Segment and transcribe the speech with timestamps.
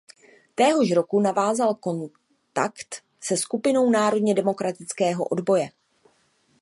[0.55, 5.69] Téhož roku navázal kontakt se skupinou národně demokratického odboje.